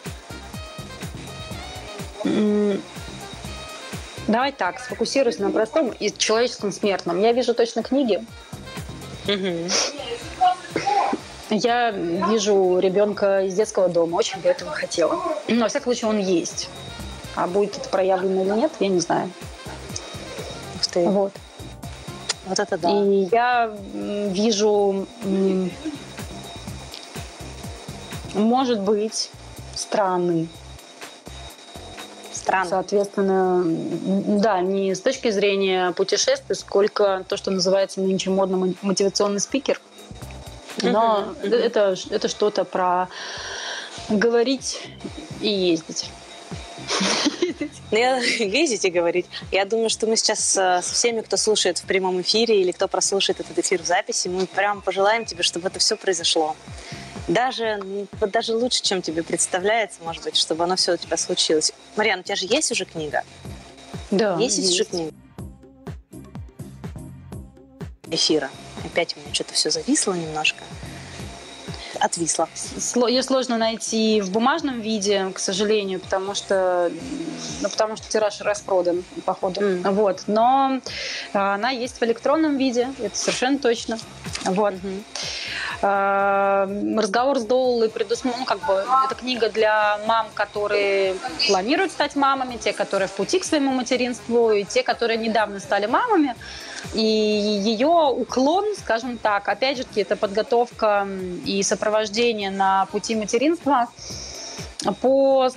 [4.29, 7.23] Давай так, сфокусируюсь на простом и человеческом смертном.
[7.23, 8.23] Я вижу точно книги.
[11.55, 15.21] Я вижу ребенка из детского дома, очень бы этого хотела.
[15.49, 16.71] Но, во всяком случае, он есть.
[17.35, 19.31] А будет это проявлено или нет, я не знаю.
[20.77, 21.07] Ух ты.
[21.07, 21.33] Вот.
[22.47, 22.91] Вот это да.
[22.91, 25.07] И я вижу,
[28.35, 29.31] может быть,
[29.75, 30.49] страны,
[32.33, 32.67] стран.
[32.67, 33.63] Соответственно,
[34.41, 39.81] да, не с точки зрения путешествий, сколько то, что называется нынче модно мотивационный спикер.
[40.83, 43.09] Но это, это что-то про
[44.09, 44.81] говорить
[45.41, 46.11] и ездить.
[47.91, 49.27] Ну, я ездить и говорить.
[49.51, 52.89] Я думаю, что мы сейчас э, со всеми, кто слушает в прямом эфире или кто
[52.89, 56.57] прослушает этот эфир в записи, мы прям пожелаем тебе, чтобы это все произошло
[57.29, 61.73] даже, даже лучше, чем тебе представляется, может быть, чтобы оно все у тебя случилось.
[61.97, 63.23] Марьяна, у тебя же есть уже книга?
[64.11, 64.37] Да.
[64.39, 64.73] Есть, есть.
[64.73, 65.13] уже книга?
[68.13, 68.51] Эфира.
[68.85, 70.63] Опять у меня что-то все зависло немножко
[72.03, 72.49] отвисла.
[73.09, 76.91] Ее сложно найти в бумажном виде, к сожалению, потому что,
[77.61, 79.61] ну, потому что тираж распродан, походу.
[79.61, 79.91] Mm.
[79.93, 80.25] Вот.
[80.27, 80.81] Но
[81.33, 83.99] а, она есть в электронном виде, это совершенно точно.
[84.45, 84.75] Вот.
[84.75, 85.03] Mm-hmm.
[85.83, 91.17] Разговор с Доулой предусмотрен, ну, как бы, это книга для мам, которые
[91.49, 95.87] планируют стать мамами, те, которые в пути к своему материнству, и те, которые недавно стали
[95.87, 96.37] мамами.
[96.95, 101.09] И ее уклон, скажем так, опять же, это подготовка
[101.45, 103.89] и сопровождение на пути материнства
[105.01, 105.51] по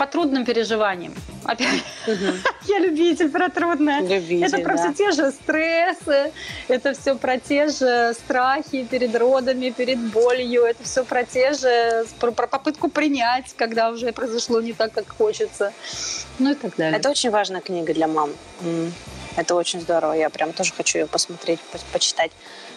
[0.00, 1.14] по трудным переживаниям.
[1.44, 2.32] Опять, угу.
[2.68, 4.00] я любитель про трудное.
[4.00, 4.82] Любитель, это про да.
[4.82, 6.32] все те же стрессы,
[6.68, 12.06] это все про те же страхи перед родами, перед болью, это все про те же,
[12.18, 15.74] про, про попытку принять, когда уже произошло не так, как хочется.
[16.38, 16.98] Ну и так далее.
[16.98, 18.30] Это очень важная книга для мам.
[19.36, 20.14] Это очень здорово.
[20.14, 22.32] Я прям тоже хочу ее посмотреть, по почитать.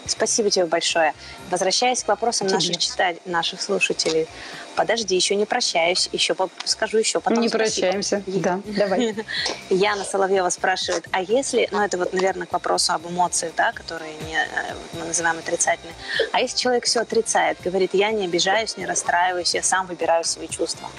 [0.06, 1.14] Спасибо тебе большое.
[1.50, 4.28] Возвращаясь к вопросам наших читателей, наших слушателей.
[4.76, 6.36] Подожди, еще не прощаюсь, еще
[6.66, 7.42] скажу еще потом.
[7.42, 7.88] Не спасибо.
[7.88, 9.16] прощаемся, да, давай.
[9.70, 14.14] Яна Соловьева спрашивает, а если, ну это вот, наверное, к вопросу об эмоциях, да, которые
[14.28, 15.96] не, э, мы называем отрицательные,
[16.32, 20.48] а если человек все отрицает, говорит, я не обижаюсь, не расстраиваюсь, я сам выбираю свои
[20.48, 20.90] чувства,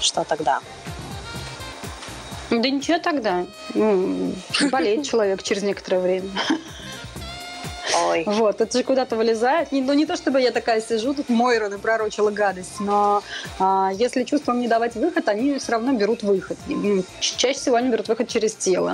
[0.00, 0.60] что тогда?
[2.50, 3.46] Да ничего тогда.
[3.74, 4.34] Ну,
[4.70, 6.30] болеет человек через некоторое время.
[7.96, 8.24] Ой.
[8.26, 9.72] Вот, это же куда-то вылезает.
[9.72, 13.22] Не, ну, не то, чтобы я такая сижу, тут Мойра напророчила гадость, но
[13.58, 16.58] а, если чувствам не давать выход, они все равно берут выход.
[16.68, 18.92] И, чаще всего они берут выход через тело.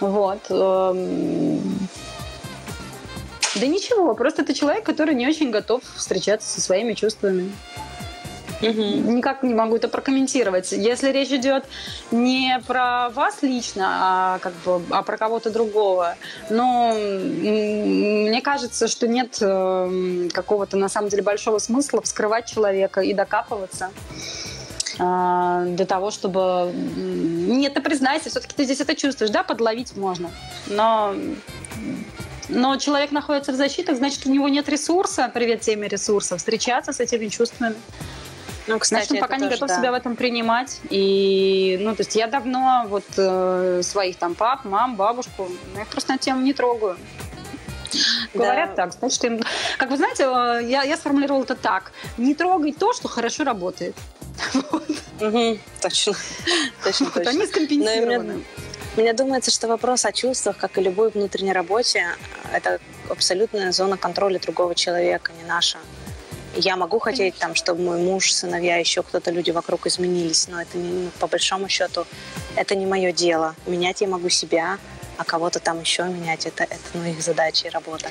[0.00, 0.40] Вот.
[0.50, 1.88] Эм...
[3.56, 7.52] Да ничего, просто ты человек, который не очень готов встречаться со своими чувствами.
[8.62, 9.12] Угу.
[9.12, 10.72] Никак не могу это прокомментировать.
[10.72, 11.64] Если речь идет
[12.10, 16.16] не про вас лично, а как бы а про кого-то другого,
[16.50, 23.14] но мне кажется, что нет э, какого-то на самом деле большого смысла вскрывать человека и
[23.14, 23.90] докапываться
[24.98, 26.72] э, для того, чтобы...
[26.74, 30.30] Нет, ты признайся, все-таки ты здесь это чувствуешь, да, подловить можно,
[30.66, 31.14] но
[32.52, 36.98] но человек находится в защитах, значит, у него нет ресурса, привет теме ресурсов, встречаться с
[36.98, 37.76] этими чувствами.
[38.66, 39.78] Ну, кстати, Значит, он пока не готов да.
[39.78, 40.80] себя в этом принимать.
[40.90, 45.88] И, ну, то есть я давно вот э, своих там пап, мам, бабушку, я их
[45.88, 46.96] просто на тему не трогаю.
[48.34, 49.40] говорят так, значит, им...
[49.78, 51.92] Как вы знаете, э, я, я сформулировала это так.
[52.18, 53.94] Не трогай то, что хорошо работает.
[55.20, 56.14] Угу, точно.
[56.82, 58.42] Точно, вот они скомпенсированы.
[58.96, 62.06] Мне думается, что вопрос о чувствах, как и любой внутренней работе,
[62.52, 65.78] это абсолютная зона контроля другого человека, не наша.
[66.56, 70.78] Я могу хотеть, там, чтобы мой муж, сыновья, еще кто-то, люди вокруг изменились, но это
[70.78, 72.06] не, по большому счету
[72.56, 73.54] это не мое дело.
[73.66, 74.78] Менять я могу себя,
[75.20, 78.08] а кого-то там еще менять, это, это ну, их задача и работа.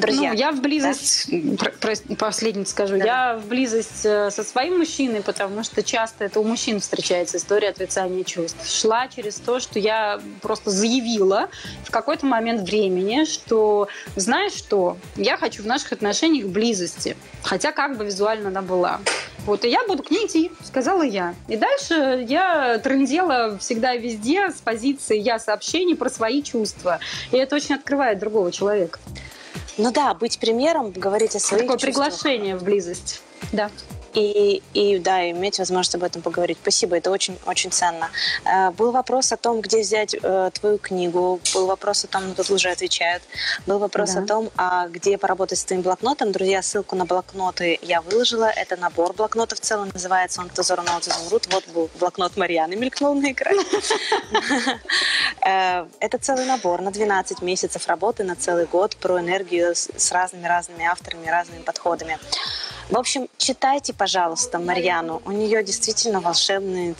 [0.00, 0.32] Друзья.
[0.32, 1.70] Ну, я в близость, да?
[1.80, 3.04] про, последний скажу, да.
[3.04, 7.68] я в близость э, со своим мужчиной, потому что часто это у мужчин встречается история
[7.68, 8.68] отрицания чувств.
[8.68, 11.48] Шла через то, что я просто заявила
[11.84, 17.96] в какой-то момент времени, что знаешь что, я хочу в наших отношениях близости, хотя как
[17.96, 19.00] бы визуально она была.
[19.48, 21.34] Вот, и я буду к ней идти, сказала я.
[21.48, 27.00] И дальше я трендела всегда и везде с позиции я сообщений про свои чувства.
[27.32, 29.00] И это очень открывает другого человека.
[29.78, 32.10] Ну да, быть примером, говорить о своих Такое чувствах.
[32.10, 33.22] приглашение в близость.
[33.50, 33.70] Да
[34.18, 36.58] и, и да, иметь возможность об этом поговорить.
[36.60, 38.10] Спасибо, это очень, очень ценно.
[38.44, 42.34] Э, был вопрос о том, где взять э, твою книгу, был вопрос о том, ну,
[42.34, 43.22] тут уже отвечают,
[43.66, 44.20] был вопрос да.
[44.20, 46.32] о том, а где поработать с твоим блокнотом.
[46.32, 50.98] Друзья, ссылку на блокноты я выложила, это набор блокнотов в целом, называется он «Тезор на
[50.98, 51.46] изумруд».
[51.52, 53.64] Вот был блокнот Марьяны мелькнул на экране.
[55.46, 60.84] Э, это целый набор на 12 месяцев работы, на целый год про энергию с разными-разными
[60.84, 62.18] авторами, разными подходами.
[62.90, 65.20] В общем, читайте, пожалуйста, Марьяну.
[65.26, 66.94] У нее действительно волшебные,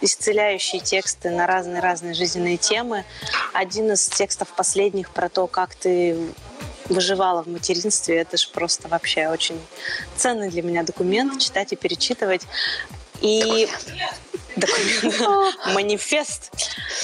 [0.00, 3.04] исцеляющие тексты на разные-разные жизненные темы.
[3.52, 6.16] Один из текстов последних про то, как ты
[6.88, 9.60] выживала в материнстве, это же просто вообще очень
[10.16, 12.42] ценный для меня документ, читать и перечитывать.
[13.20, 13.68] И
[14.56, 16.50] документ, манифест.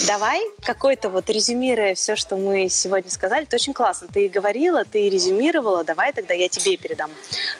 [0.07, 3.45] Давай какой-то вот резюмируя все, что мы сегодня сказали.
[3.45, 4.09] Это очень классно.
[4.13, 5.85] Ты говорила, ты резюмировала.
[5.85, 7.11] Давай тогда я тебе передам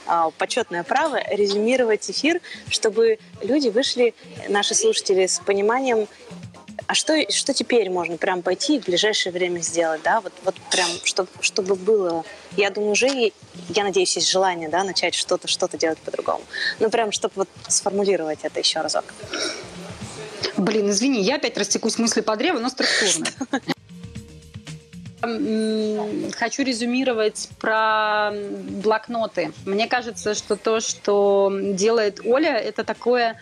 [0.07, 4.15] а, почетное право резюмировать эфир, чтобы люди вышли,
[4.49, 6.07] наши слушатели, с пониманием,
[6.87, 10.55] а что, что теперь можно прям пойти и в ближайшее время сделать, да, вот, вот
[10.71, 12.25] прям, чтобы, чтобы было,
[12.57, 13.33] я думаю, уже,
[13.69, 16.43] я надеюсь, есть желание, да, начать что-то, что-то делать по-другому.
[16.79, 19.05] Ну, прям, чтобы вот сформулировать это еще разок.
[20.57, 23.27] Блин, извини, я опять растекусь мысли по древу, но структурно.
[25.21, 29.53] Хочу резюмировать про блокноты.
[29.67, 33.37] Мне кажется, что то, что делает Оля, это такое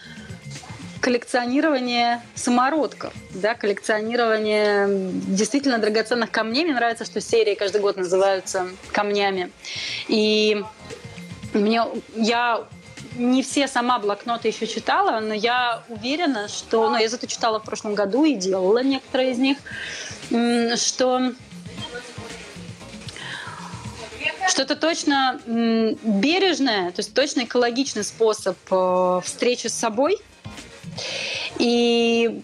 [1.00, 6.64] коллекционирование самородков, да, коллекционирование действительно драгоценных камней.
[6.64, 9.50] Мне нравится, что серии каждый год называются камнями.
[10.08, 10.62] И
[11.52, 11.82] мне,
[12.14, 12.64] я
[13.16, 16.90] не все сама блокноты еще читала, но я уверена, что...
[16.90, 19.58] Ну, я зато читала в прошлом году и делала некоторые из них,
[20.78, 21.32] что
[24.48, 30.18] что это точно бережное, то есть точно экологичный способ э, встречи с собой
[31.58, 32.42] и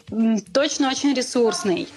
[0.52, 1.88] точно очень ресурсный.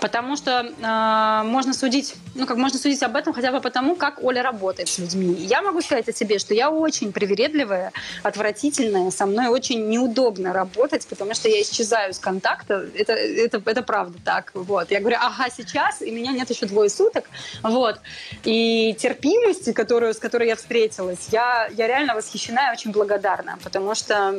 [0.00, 4.22] Потому что э, можно судить, ну как можно судить об этом хотя бы потому, как
[4.22, 5.34] Оля работает с людьми.
[5.34, 7.92] Я могу сказать о себе, что я очень привередливая,
[8.22, 12.86] отвратительная, со мной очень неудобно работать, потому что я исчезаю с контакта.
[12.94, 14.52] Это, это, это правда так.
[14.54, 14.90] Вот.
[14.90, 17.24] Я говорю, ага, сейчас, и меня нет еще двое суток.
[17.62, 18.00] Вот.
[18.44, 23.94] И терпимости, которую, с которой я встретилась, я, я реально восхищена и очень благодарна, потому
[23.94, 24.34] что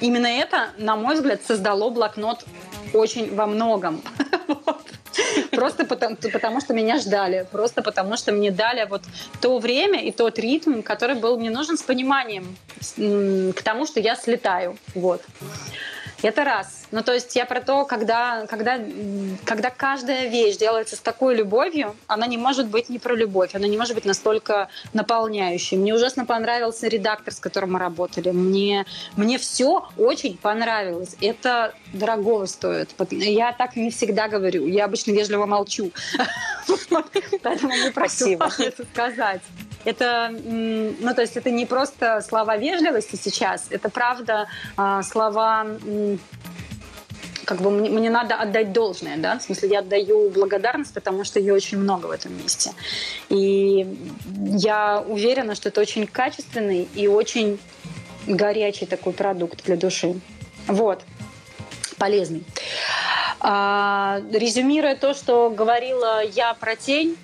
[0.00, 2.44] именно это, на мой взгляд, создало блокнот
[2.92, 4.02] очень во многом.
[5.50, 9.02] Просто потому, потому, что меня ждали, просто потому, что мне дали вот
[9.40, 12.56] то время и тот ритм, который был мне нужен с пониманием
[12.96, 14.76] к тому, что я слетаю.
[14.94, 15.22] Вот.
[16.24, 16.84] Это раз.
[16.90, 18.80] Ну, то есть я про то, когда, когда,
[19.44, 23.68] когда каждая вещь делается с такой любовью, она не может быть не про любовь, она
[23.68, 25.76] не может быть настолько наполняющей.
[25.76, 28.30] Мне ужасно понравился редактор, с которым мы работали.
[28.30, 31.14] Мне, мне все очень понравилось.
[31.20, 32.88] Это дорого стоит.
[33.10, 34.66] Я так не всегда говорю.
[34.66, 35.92] Я обычно вежливо молчу.
[37.42, 39.42] Поэтому не просила это сказать.
[39.84, 45.66] Это, ну, то есть это не просто слова вежливости сейчас, это правда а, слова
[47.44, 51.38] как бы мне, мне надо отдать должное, да, в смысле я отдаю благодарность, потому что
[51.38, 52.70] ее очень много в этом месте.
[53.28, 53.86] И
[54.46, 57.58] я уверена, что это очень качественный и очень
[58.26, 60.18] горячий такой продукт для души.
[60.66, 61.02] Вот,
[61.98, 62.44] полезный.
[63.40, 67.16] А, резюмируя то, что говорила я про тень,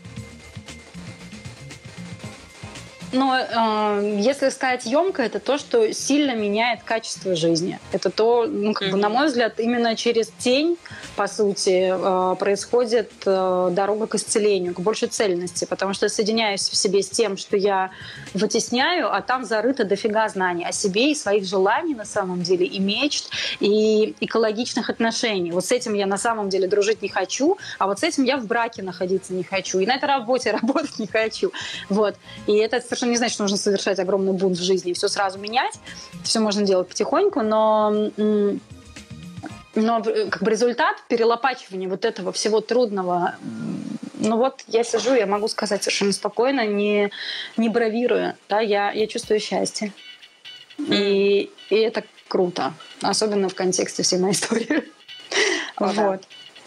[3.13, 7.79] но э, если сказать емко, это то, что сильно меняет качество жизни.
[7.93, 8.93] Это то, ну, как mm-hmm.
[8.93, 10.77] бы, на мой взгляд, именно через тень,
[11.17, 16.69] по сути, э, происходит э, дорога к исцелению, к большей цельности, потому что я соединяюсь
[16.69, 17.91] в себе с тем, что я
[18.35, 22.79] вытесняю, а там зарыто дофига знаний о себе и своих желаний на самом деле, и
[22.79, 25.51] мечт, и экологичных отношений.
[25.51, 28.37] Вот с этим я на самом деле дружить не хочу, а вот с этим я
[28.37, 31.53] в браке находиться не хочу, и на этой работе работать не хочу.
[31.89, 32.15] Вот.
[32.47, 35.39] И это совершенно не значит, что нужно совершать огромный бунт в жизни и все сразу
[35.39, 35.75] менять.
[36.25, 38.11] Все можно делать потихоньку, но
[39.77, 43.37] но как бы результат перелопачивания вот этого всего трудного,
[44.19, 47.11] ну вот я сижу, я могу сказать совершенно спокойно, не,
[47.57, 49.93] не бравируя, да, я, я чувствую счастье.
[50.79, 52.73] И, и это круто,
[53.03, 54.85] особенно в контексте всей моей истории.
[55.77, 55.95] О, вот.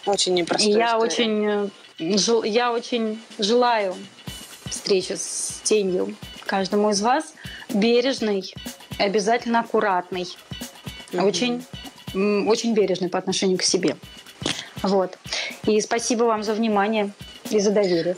[0.05, 0.11] Да.
[0.11, 0.73] Очень непростой.
[0.73, 3.95] Я очень, э, я очень желаю
[4.73, 6.15] встречи с тенью
[6.45, 7.33] каждому из вас
[7.69, 8.53] бережный,
[8.97, 10.27] обязательно аккуратный,
[11.11, 11.23] mm-hmm.
[11.23, 11.65] очень,
[12.47, 13.95] очень бережный по отношению к себе.
[14.81, 15.17] Вот.
[15.65, 17.11] И спасибо вам за внимание
[17.49, 18.17] и за доверие.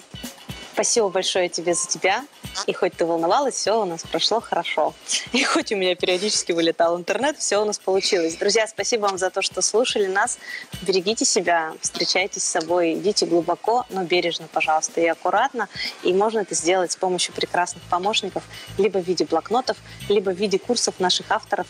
[0.73, 2.25] Спасибо большое тебе за тебя.
[2.65, 4.93] И хоть ты волновалась, все у нас прошло хорошо.
[5.33, 8.35] И хоть у меня периодически вылетал интернет, все у нас получилось.
[8.35, 10.39] Друзья, спасибо вам за то, что слушали нас.
[10.81, 15.69] Берегите себя, встречайтесь с собой, идите глубоко, но бережно, пожалуйста, и аккуратно.
[16.03, 18.43] И можно это сделать с помощью прекрасных помощников,
[18.77, 19.77] либо в виде блокнотов,
[20.09, 21.67] либо в виде курсов наших авторов.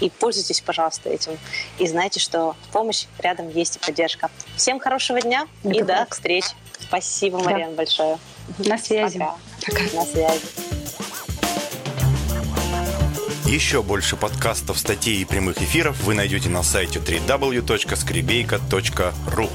[0.00, 1.38] И пользуйтесь, пожалуйста, этим.
[1.78, 4.30] И знайте, что помощь рядом есть и поддержка.
[4.56, 6.48] Всем хорошего дня Это и до встречи.
[6.80, 7.76] Спасибо, Марьяна, да.
[7.76, 8.18] большое.
[8.58, 9.18] На связи.
[9.18, 9.36] Пока.
[9.66, 9.82] Пока.
[9.94, 10.42] На связи.
[13.46, 19.50] Еще больше подкастов, статей и прямых эфиров вы найдете на сайте www.skribeyka.ru